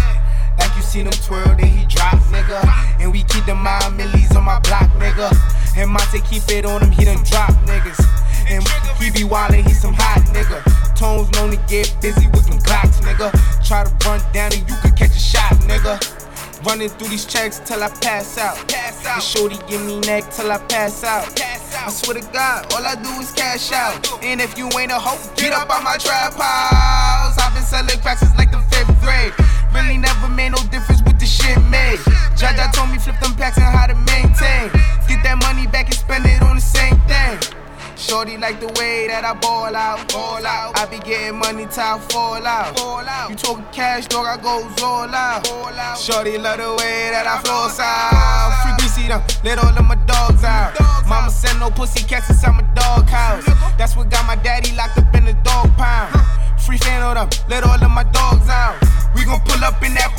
Like 0.57 0.75
you 0.75 0.81
seen 0.81 1.05
him 1.05 1.13
twirl, 1.13 1.55
then 1.55 1.67
he 1.67 1.85
drop, 1.85 2.17
nigga. 2.33 2.57
And 2.99 3.11
we 3.11 3.21
keep 3.23 3.45
the 3.45 3.53
mind 3.53 3.97
millies 3.97 4.35
on 4.35 4.43
my 4.43 4.59
block, 4.59 4.89
nigga. 4.97 5.29
And 5.77 5.91
Monte 5.91 6.21
keep 6.21 6.43
it 6.49 6.65
on 6.65 6.81
him, 6.81 6.91
he 6.91 7.05
done 7.05 7.23
drop 7.23 7.51
niggas. 7.69 8.01
And 8.49 8.63
he 8.97 9.11
be 9.11 9.27
wildin', 9.27 9.67
he 9.67 9.73
some 9.73 9.93
hot 9.93 10.21
nigga. 10.33 10.63
Tones 10.95 11.29
known 11.33 11.51
to 11.51 11.57
get 11.67 11.95
busy 12.01 12.27
with 12.27 12.47
them 12.47 12.59
clocks, 12.61 12.99
nigga. 13.01 13.29
Try 13.67 13.83
to 13.83 13.91
run 14.07 14.19
down 14.33 14.53
and 14.53 14.67
you 14.67 14.75
could 14.81 14.95
catch 14.95 15.15
a 15.15 15.19
shot, 15.19 15.53
nigga. 15.69 16.24
Running 16.65 16.89
through 16.89 17.09
these 17.09 17.25
checks 17.25 17.59
till 17.59 17.83
I 17.83 17.89
pass 17.89 18.39
out. 18.39 18.57
Pass 18.67 19.05
out. 19.05 19.15
And 19.15 19.23
shorty 19.23 19.57
give 19.69 19.85
me 19.85 19.99
neck 19.99 20.31
till 20.31 20.51
I 20.51 20.57
pass 20.57 21.03
out. 21.03 21.29
I 21.39 21.89
swear 21.91 22.19
to 22.19 22.27
God, 22.33 22.73
all 22.73 22.83
I 22.83 22.95
do 22.95 23.09
is 23.21 23.31
cash 23.31 23.71
out. 23.71 24.01
And 24.23 24.41
if 24.41 24.57
you 24.57 24.65
ain't 24.79 24.91
a 24.91 24.97
hoe, 24.97 25.21
get 25.35 25.53
up 25.53 25.69
on 25.69 25.83
my 25.83 25.97
trap 25.97 26.33
house. 26.33 27.37
I've 27.37 27.53
been 27.53 27.61
selling 27.61 28.01
cracks 28.01 28.21
since 28.21 28.35
like 28.35 28.49
the 28.49 28.57
fifth 28.73 28.99
grade. 29.05 29.31
Really 29.75 29.97
never 29.97 30.27
made 30.27 30.53
no 30.53 30.61
difference 30.73 31.03
with 31.03 31.19
the 31.19 31.27
shit 31.27 31.61
made. 31.69 31.99
Jaja 32.33 32.73
told 32.73 32.89
me 32.89 32.97
flip 32.97 33.19
them 33.19 33.35
packs 33.35 33.57
and 33.57 33.65
how 33.65 33.85
to 33.85 33.93
maintain. 33.93 34.73
Get 35.05 35.21
that 35.21 35.37
money 35.45 35.67
back 35.67 35.85
and 35.85 35.95
spend 35.95 36.25
it 36.25 36.41
on 36.41 36.55
the 36.55 36.61
same 36.61 36.97
thing. 37.05 37.64
Shorty 37.97 38.37
like 38.37 38.59
the 38.59 38.67
way 38.77 39.07
that 39.07 39.23
I 39.23 39.33
ball 39.33 39.73
out, 39.73 40.11
ball 40.11 40.45
out. 40.45 40.77
I 40.77 40.85
be 40.85 40.99
getting 40.99 41.39
money 41.39 41.65
till 41.71 41.83
I 41.83 41.99
fall 42.11 42.45
out. 42.45 42.77
Fall 42.77 43.07
out. 43.07 43.29
You 43.29 43.35
talking 43.35 43.65
cash, 43.71 44.07
dog, 44.07 44.27
I 44.27 44.35
goes 44.35 44.67
all 44.83 45.07
out. 45.07 45.49
All 45.49 45.67
out. 45.67 45.97
Shorty 45.97 46.37
love 46.37 46.59
the 46.59 46.75
way 46.75 47.09
that 47.15 47.25
I 47.25 47.39
flow 47.39 47.71
out. 47.71 48.51
Free 48.63 48.75
greasy 48.79 49.07
them, 49.07 49.23
let 49.43 49.59
all 49.59 49.71
of 49.71 49.85
my 49.85 49.95
dogs 50.05 50.43
out. 50.43 50.75
Mama 51.07 51.31
said 51.31 51.57
no 51.57 51.71
pussy 51.71 52.03
cats 52.03 52.29
inside 52.29 52.51
my 52.51 52.67
dog 52.75 53.07
house. 53.07 53.45
That's 53.77 53.95
what 53.95 54.09
got 54.09 54.27
my 54.27 54.35
daddy 54.35 54.75
locked 54.75 54.97
up 54.97 55.15
in 55.15 55.25
the 55.25 55.33
dog 55.47 55.71
pound. 55.77 56.11
Free 56.59 56.77
fan 56.77 57.01
of 57.01 57.15
them, 57.15 57.29
let 57.47 57.63
all 57.63 57.81
of 57.81 57.91
my 57.91 58.03
dogs 58.03 58.49
out. 58.49 58.75
We 59.15 59.23
gon' 59.23 59.39
pull 59.45 59.63
up 59.63 59.81
in 59.83 59.93
that 59.95 60.11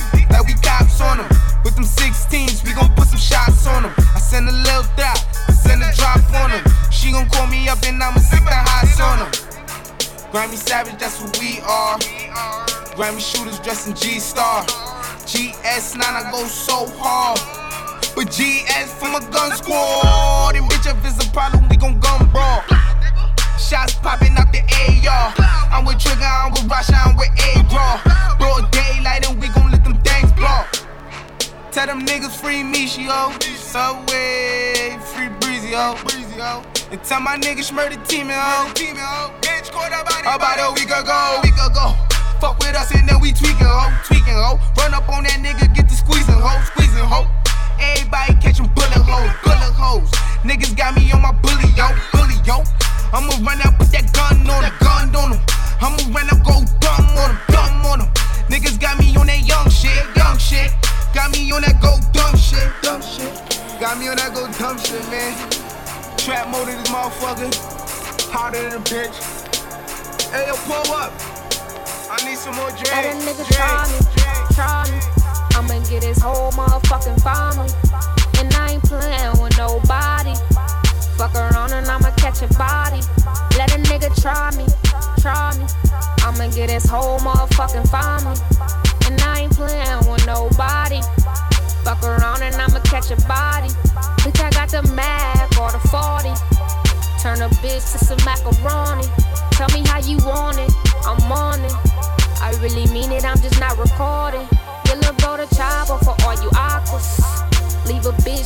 Grammy 12.97 13.21
shooters 13.21 13.59
dressed 13.61 13.89
in 13.89 13.95
G 13.95 14.19
Star. 14.19 14.65
GS9, 15.29 16.01
I 16.01 16.31
go 16.33 16.43
so 16.47 16.89
hard. 16.97 17.37
But 18.17 18.33
GS 18.33 18.89
from 18.97 19.15
a 19.15 19.21
gun 19.29 19.55
squad. 19.55 20.57
And 20.57 20.65
bitch, 20.65 20.89
if 20.89 21.05
it's 21.05 21.21
a 21.21 21.31
problem, 21.31 21.69
we 21.69 21.77
gon' 21.77 22.01
gun 22.01 22.27
brawl. 22.33 22.65
Shots 23.61 23.93
popping 24.01 24.33
out 24.39 24.51
the 24.51 24.65
AR. 24.65 25.35
I'm 25.71 25.85
with 25.85 26.01
Trigger, 26.01 26.25
I'm 26.25 26.53
with 26.53 26.65
Rasha, 26.73 26.97
I'm 27.05 27.17
with 27.17 27.29
A-Raw. 27.37 28.01
Broad 28.39 28.73
daylight 28.73 29.29
and 29.29 29.43
we 29.43 29.49
gon' 29.49 29.71
let 29.71 29.85
them 29.85 30.01
things 30.01 30.33
blow. 30.33 30.65
Tell 31.73 31.87
them 31.87 32.01
niggas 32.01 32.41
free 32.41 32.63
Michio. 32.65 33.37
Subway, 33.61 34.97
free 35.13 35.29
Breezy, 35.41 35.73
ho. 35.73 35.99
Breezy, 36.03 36.41
ho. 36.41 36.65
And 36.91 37.05
tell 37.05 37.21
my 37.21 37.37
niggas 37.37 37.71
murder 37.75 37.97
team. 38.07 38.29
Team, 38.73 38.97
ho. 38.97 39.35
Bitch, 39.43 39.71
caught 39.71 39.93
up 39.93 40.09
about 40.25 40.57
a 40.65 40.73
week 40.73 40.89
ago. 40.89 41.41
Week 41.45 41.53
ago. 41.53 42.06
Fuck 42.41 42.59
with 42.59 42.77
us 42.77 42.95
and 42.95 43.09
then 43.09 43.21
we 43.21 43.33
tweaking, 43.33 43.57
ho. 43.65 43.93
Tweaking, 44.05 44.35
ho. 44.35 44.59
Run 44.77 44.95
up 44.95 45.09
on 45.09 45.25
that 45.25 45.41
nigga, 45.41 45.73
get 45.75 45.89
the 45.89 45.95
squeezing, 45.95 46.35
ho. 46.35 46.65
Squeezing, 46.67 47.05
ho. 47.05 47.36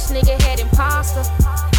Bitch, 0.00 0.22
nigga 0.22 0.40
head 0.42 0.60
imposter. 0.60 1.22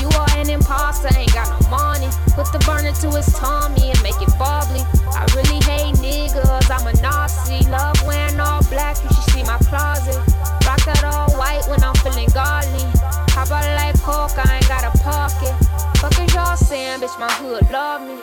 You 0.02 0.10
are 0.18 0.30
an 0.38 0.50
imposter, 0.50 1.10
ain't 1.18 1.34
got 1.34 1.50
no 1.50 1.70
money. 1.70 2.08
Put 2.36 2.52
the 2.52 2.60
burner 2.66 2.92
to 2.92 3.10
his 3.18 3.28
tummy 3.34 3.90
and 3.90 4.02
make 4.04 4.20
it 4.22 4.34
bubbly. 4.38 4.82
I 5.14 5.26
really 5.36 5.62
hate 5.66 5.96
niggas, 5.96 6.70
I'm 6.70 6.88
a 6.88 6.94
Nazi. 7.02 7.68
Love 7.70 7.96
wearing 8.06 8.40
all 8.40 8.64
black, 8.70 8.98
you 9.04 9.10
should 9.10 9.34
see 9.34 9.44
my 9.44 9.58
closet. 9.70 10.18
Rock 10.66 10.84
that 10.86 11.04
all 11.04 11.32
white 11.38 11.66
when 11.70 11.84
I'm 11.84 11.96
feeling 11.96 12.30
godly. 12.34 12.86
How 13.34 13.46
about 13.46 13.66
like 13.76 14.00
coke, 14.02 14.38
I 14.38 14.58
ain't 14.58 14.68
got 14.68 14.84
a 14.84 14.98
pocket. 15.00 15.54
Fuck 15.98 16.20
is 16.20 16.34
y'all 16.34 16.58
saying, 16.58 17.00
bitch, 17.00 17.18
my 17.20 17.32
hood 17.34 17.70
love 17.72 18.02
me. 18.02 18.16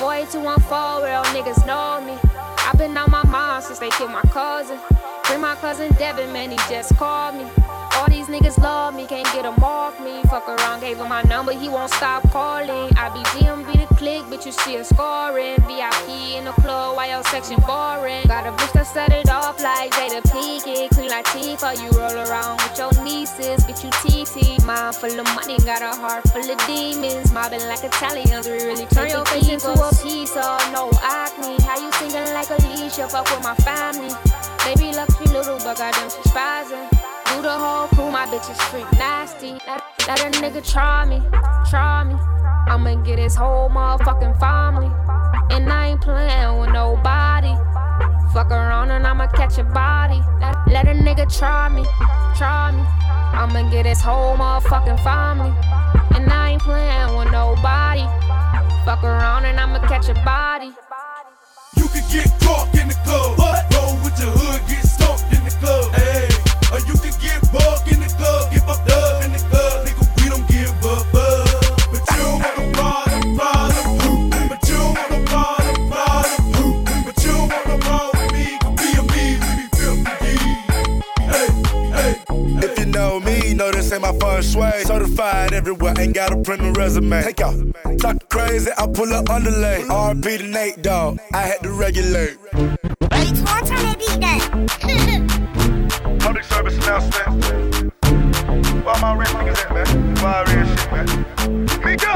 Boy, 0.00 0.24
214, 0.32 1.04
real 1.04 1.24
niggas 1.36 1.66
know 1.66 2.00
me. 2.04 2.16
i 2.24 2.72
been 2.76 2.96
on 2.96 3.10
my 3.10 3.24
mind 3.24 3.64
since 3.64 3.78
they 3.78 3.90
killed 3.90 4.10
my 4.10 4.22
cousin. 4.32 4.78
Cousin 5.60 5.92
Devin, 5.98 6.32
man, 6.32 6.50
he 6.50 6.56
just 6.70 6.96
called 6.96 7.34
me. 7.34 7.44
All 7.92 8.08
these 8.08 8.28
niggas 8.28 8.56
love 8.58 8.94
me, 8.94 9.06
can't 9.06 9.26
get 9.34 9.44
him 9.44 9.62
off 9.62 10.00
me. 10.00 10.22
Fuck 10.30 10.48
around, 10.48 10.80
gave 10.80 10.96
him 10.96 11.08
my 11.08 11.20
number, 11.24 11.52
he 11.52 11.68
won't 11.68 11.92
stop 11.92 12.22
calling. 12.30 12.90
I 12.96 13.10
be 13.12 13.20
GMB 13.36 13.88
the 13.88 13.94
click, 13.94 14.22
bitch, 14.32 14.46
you 14.46 14.52
see 14.52 14.76
a 14.76 14.84
scoring. 14.84 15.56
VIP 15.68 16.08
in 16.38 16.44
the 16.44 16.52
club, 16.52 16.96
why 16.96 17.10
your 17.10 17.22
section 17.24 17.60
boring? 17.66 18.24
Got 18.26 18.46
a 18.46 18.52
bitch 18.52 18.72
that 18.72 18.86
set 18.86 19.12
it 19.12 19.28
off 19.28 19.60
like 19.62 19.92
Jada 19.92 20.22
Pinkett. 20.22 20.90
Clean 20.94 21.10
like 21.10 21.26
Tifa, 21.26 21.76
you 21.76 21.90
roll 21.92 22.16
around 22.16 22.56
with 22.62 22.78
your 22.78 23.04
nieces, 23.04 23.60
bitch, 23.66 23.84
you 23.84 23.92
TT. 24.00 24.64
Mind 24.64 24.96
full 24.96 25.12
of 25.20 25.26
money, 25.36 25.58
got 25.58 25.82
a 25.82 25.92
heart 25.94 26.26
full 26.30 26.50
of 26.50 26.58
demons. 26.66 27.32
Mobbing 27.32 27.60
like 27.68 27.84
Italians, 27.84 28.48
we 28.48 28.64
really 28.64 28.86
turn 28.86 29.10
your 29.10 29.26
face 29.26 29.48
into 29.48 29.72
a 29.72 29.90
piece 30.02 30.36
of 30.36 30.56
no 30.72 30.90
acne. 31.02 31.60
How 31.68 31.76
you 31.76 31.92
singing 32.00 32.29
Alicia, 32.90 33.08
fuck 33.08 33.30
with 33.30 33.44
my 33.44 33.54
family. 33.54 34.10
Baby, 34.64 34.92
lucky 34.96 35.24
little, 35.30 35.58
but 35.58 35.78
goddamn, 35.78 36.10
she 36.10 36.28
spazzing. 36.28 36.90
Do 37.30 37.40
the 37.40 37.52
whole 37.52 37.86
crew, 37.86 38.10
my 38.10 38.26
bitch 38.26 38.50
is 38.50 38.60
freak 38.62 38.90
nasty. 38.98 39.52
Let, 39.64 39.80
let 40.08 40.20
a 40.22 40.38
nigga 40.40 40.68
try 40.68 41.04
me, 41.04 41.22
try 41.70 42.02
me. 42.02 42.16
I'ma 42.66 43.00
get 43.04 43.20
his 43.20 43.36
whole 43.36 43.68
motherfucking 43.68 44.40
family. 44.40 44.90
And 45.50 45.72
I 45.72 45.90
ain't 45.90 46.00
playing 46.00 46.58
with 46.58 46.70
nobody. 46.70 47.54
Fuck 48.32 48.50
around 48.50 48.90
and 48.90 49.06
I'ma 49.06 49.28
catch 49.28 49.58
a 49.58 49.64
body. 49.64 50.20
Let, 50.40 50.56
let 50.66 50.88
a 50.88 50.98
nigga 50.98 51.30
try 51.38 51.68
me, 51.68 51.84
try 52.36 52.72
me. 52.72 52.82
I'ma 53.38 53.70
get 53.70 53.86
his 53.86 54.00
whole 54.00 54.36
motherfucking 54.36 55.00
family. 55.04 55.54
And 56.16 56.28
I 56.32 56.50
ain't 56.52 56.62
playing 56.62 57.16
with 57.16 57.30
nobody. 57.30 58.02
Fuck 58.84 59.04
around 59.04 59.44
and 59.44 59.60
I'ma 59.60 59.86
catch 59.86 60.08
a 60.08 60.14
body. 60.24 60.72
You 61.92 62.02
can 62.02 62.10
get 62.12 62.40
caught 62.40 62.68
in 62.78 62.86
the 62.86 62.94
club. 63.02 63.36
What? 63.36 63.66
Roll 63.74 63.98
with 64.04 64.14
your 64.20 64.30
hood, 64.30 64.62
get 64.68 64.86
stomped 64.86 65.24
in 65.34 65.42
the 65.42 65.50
club. 65.58 65.90
Hey, 65.92 66.30
or 66.70 66.78
you 66.86 66.94
can 67.02 67.10
get 67.18 67.42
bugged 67.50 67.79
my 84.12 84.18
first 84.18 84.52
sway. 84.52 84.82
Certified 84.84 85.52
everywhere, 85.52 85.94
ain't 85.98 86.14
got 86.14 86.32
a 86.32 86.36
print 86.36 86.62
a 86.62 86.72
resume. 86.72 87.22
Take 87.22 87.40
out. 87.40 87.54
Talk 87.98 88.28
crazy, 88.28 88.70
I 88.76 88.86
pull 88.86 89.12
up 89.12 89.30
underlay. 89.30 89.82
RP 89.88 90.38
to 90.38 90.46
Nate, 90.46 90.82
dog. 90.82 91.18
I 91.32 91.42
had 91.42 91.62
to 91.62 91.72
regulate. 91.72 92.38
Wait, 92.52 92.80
turn 93.00 93.82
that 93.84 93.96
beat 93.98 94.20
down. 96.08 96.18
Public 96.18 96.44
service 96.44 96.76
announcement. 96.76 97.92
Where 98.84 99.00
my 99.00 99.14
rich 99.14 99.28
niggas 99.28 99.64
at, 99.64 99.72
man? 99.74 100.14
Where 100.16 100.24
my 100.24 100.42
real 100.52 100.66
shit, 100.76 100.92
man? 100.92 101.06
Miko! 101.84 102.12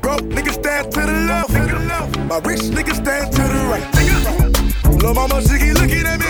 Broke 0.00 0.22
niggas 0.22 0.54
stand 0.54 0.92
to 0.92 1.00
the 1.00 1.12
left. 1.28 2.18
My 2.28 2.38
rich 2.38 2.60
niggas 2.60 2.96
stand 2.96 3.32
to 3.32 3.42
the 3.42 3.60
right. 3.70 5.02
Lil' 5.02 5.14
mama, 5.14 5.42
she 5.42 5.58
keep 5.58 5.74
looking 5.74 6.06
at 6.06 6.20
me. 6.20 6.21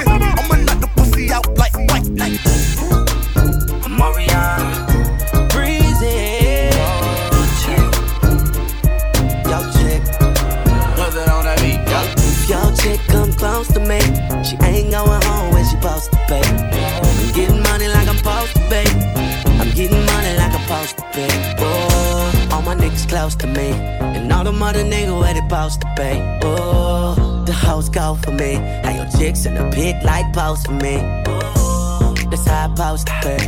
To 23.31 23.47
me, 23.47 23.71
and 23.71 24.33
all 24.33 24.43
the 24.43 24.53
mother 24.53 24.83
niggas 24.83 25.21
where 25.21 25.33
they 25.33 25.41
supposed 25.41 25.81
to 25.81 25.87
pay. 25.97 26.41
Oh, 26.43 27.45
the 27.47 27.53
house 27.53 27.89
go 27.89 28.17
for 28.17 28.33
me, 28.33 28.55
and 28.55 28.97
your 28.97 29.09
chicks 29.21 29.47
in 29.47 29.55
the 29.55 29.71
pit 29.71 30.03
like 30.03 30.33
post 30.33 30.67
for 30.67 30.73
me. 30.73 30.99
Oh, 31.27 32.15
that's 32.31 32.47
how 32.49 32.67
I 32.67 32.75
supposed 32.75 33.07
to 33.07 33.13
pay. 33.23 33.43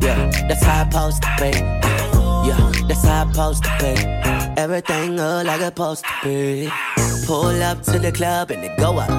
Yeah, 0.00 0.30
that's 0.48 0.64
how 0.64 0.80
I 0.80 0.84
supposed 0.88 1.22
to 1.22 1.28
pay. 1.38 1.52
Yeah, 2.48 2.72
that's 2.88 3.04
how 3.04 3.24
I 3.24 3.32
supposed 3.32 3.64
to 3.64 3.70
pay. 3.78 4.52
Everything 4.56 5.16
look 5.16 5.46
like 5.46 5.60
it's 5.60 5.66
supposed 5.66 6.04
to 6.04 6.12
be. 6.24 6.70
Pull 7.26 7.62
up 7.62 7.82
to 7.82 7.98
the 7.98 8.12
club 8.12 8.50
and 8.50 8.62
they 8.64 8.74
go 8.78 8.96
up. 8.98 9.10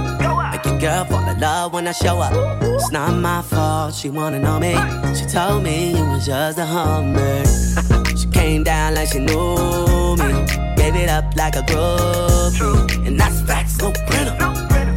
Make 0.52 0.66
your 0.66 0.80
girl 0.80 1.06
fall 1.06 1.30
in 1.30 1.40
love 1.40 1.74
when 1.74 1.88
I 1.88 1.92
show 1.92 2.18
up. 2.18 2.34
It's 2.64 2.92
not 2.92 3.12
my 3.12 3.44
fault, 3.44 3.94
she 3.94 4.10
wanna 4.10 4.40
know 4.40 4.60
me. 4.60 4.74
She 5.14 5.26
told 5.28 5.62
me 5.62 5.92
you 5.96 6.04
was 6.04 6.26
just 6.26 6.58
a 6.58 6.66
hummer. 6.66 7.67
Came 8.48 8.64
down 8.64 8.96
like 8.96 9.10
she 9.10 9.20
knew 9.20 10.16
me. 10.22 10.30
Gave 10.80 10.96
it 11.04 11.10
up 11.10 11.26
like 11.36 11.56
a 11.58 11.64
groupie. 11.70 13.06
And 13.06 13.20
that's 13.20 13.42
facts, 13.42 13.78
no 13.80 13.92
printer. 14.08 14.36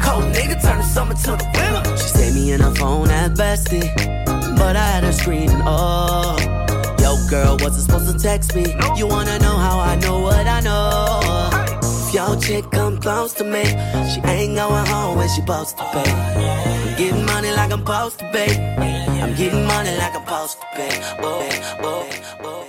Cold 0.04 0.26
nigga 0.34 0.56
turn 0.64 0.78
the 0.82 0.88
summer 0.94 1.16
to 1.24 1.32
the 1.40 1.46
winter. 1.54 1.82
She 2.00 2.08
saved 2.18 2.36
me 2.36 2.52
in 2.52 2.60
her 2.60 2.74
phone 2.80 3.10
at 3.10 3.32
bestie. 3.32 3.88
But 4.60 4.76
I 4.76 4.86
had 4.92 5.02
her 5.04 5.12
screaming, 5.12 5.62
oh. 5.64 6.36
Yo, 7.02 7.10
girl, 7.28 7.56
wasn't 7.62 7.84
supposed 7.86 8.08
to 8.12 8.16
text 8.28 8.54
me. 8.54 8.64
You 8.98 9.06
wanna 9.08 9.36
know 9.40 9.56
how 9.66 9.76
I 9.80 9.96
know 10.04 10.20
what 10.20 10.46
I 10.46 10.60
know? 10.60 11.20
If 11.82 12.14
your 12.14 12.36
chick 12.44 12.70
come 12.70 12.98
close 13.00 13.32
to 13.38 13.44
me, 13.44 13.64
she 14.10 14.20
ain't 14.34 14.54
going 14.60 14.86
home 14.94 15.16
when 15.18 15.28
she 15.28 15.40
supposed 15.40 15.76
to 15.78 15.84
pay. 15.94 16.10
I'm 16.84 16.96
getting 17.00 17.24
money 17.26 17.50
like 17.58 17.72
I'm 17.72 17.84
supposed 17.84 18.18
to 18.20 18.26
pay. 18.34 18.52
I'm 19.22 19.34
getting 19.34 19.64
money 19.74 19.94
like 20.02 20.14
I'm 20.14 20.24
supposed 20.24 20.60
to 20.60 20.66
pay. 20.76 20.94
Oh, 21.18 21.48
oh, 21.82 22.08
oh. 22.44 22.46
oh. 22.46 22.59